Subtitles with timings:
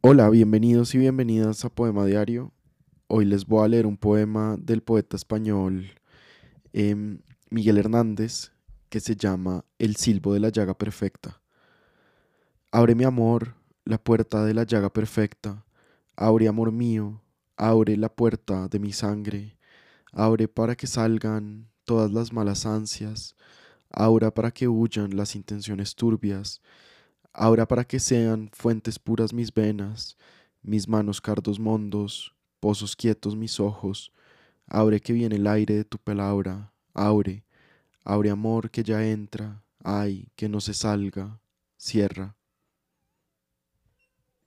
[0.00, 2.52] Hola, bienvenidos y bienvenidas a Poema Diario.
[3.08, 5.90] Hoy les voy a leer un poema del poeta español
[6.72, 7.18] em,
[7.50, 8.52] Miguel Hernández
[8.90, 11.42] que se llama El silbo de la llaga perfecta.
[12.70, 15.64] Abre mi amor la puerta de la llaga perfecta.
[16.14, 17.20] Abre, amor mío,
[17.56, 19.58] abre la puerta de mi sangre.
[20.12, 23.34] Abre para que salgan todas las malas ansias.
[23.90, 26.62] Abre para que huyan las intenciones turbias
[27.32, 30.16] Ahora para que sean fuentes puras mis venas,
[30.62, 34.12] mis manos cardos mondos, pozos quietos mis ojos,
[34.66, 37.44] abre que viene el aire de tu palabra, abre,
[38.04, 41.40] abre amor que ya entra, ay, que no se salga,
[41.76, 42.37] cierra.